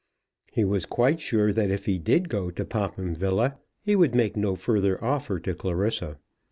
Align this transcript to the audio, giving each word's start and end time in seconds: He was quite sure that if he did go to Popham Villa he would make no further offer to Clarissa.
He 0.51 0.65
was 0.65 0.87
quite 0.87 1.19
sure 1.21 1.53
that 1.53 1.69
if 1.69 1.85
he 1.85 1.99
did 1.99 2.27
go 2.27 2.49
to 2.49 2.65
Popham 2.65 3.13
Villa 3.13 3.59
he 3.83 3.95
would 3.95 4.15
make 4.15 4.35
no 4.35 4.55
further 4.55 4.97
offer 5.03 5.39
to 5.41 5.53
Clarissa. 5.53 6.17